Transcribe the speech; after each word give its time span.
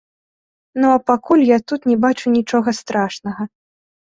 Ну 0.79 0.87
а 0.95 1.01
пакуль 1.09 1.43
я 1.49 1.57
тут 1.73 1.81
не 1.91 1.97
бачу 2.07 2.33
нічога 2.37 2.75
страшнага. 2.81 3.49